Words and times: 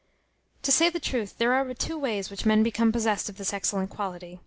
To 0.63 0.71
say 0.71 0.89
the 0.89 0.99
truth, 0.99 1.37
there 1.37 1.53
are 1.53 1.63
but 1.63 1.77
two 1.77 1.95
ways 1.95 2.29
by 2.29 2.33
which 2.33 2.43
men 2.43 2.63
become 2.63 2.91
possessed 2.91 3.29
of 3.29 3.37
this 3.37 3.53
excellent 3.53 3.91
quality. 3.91 4.39